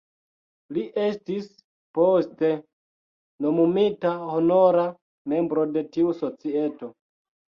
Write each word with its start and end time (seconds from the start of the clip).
Li 0.75 0.83
estis 1.01 1.43
poste 1.97 2.49
nomumita 3.47 4.13
honora 4.37 4.85
membro 5.35 5.67
de 5.77 5.85
tiu 5.99 6.17
Societo. 6.23 6.91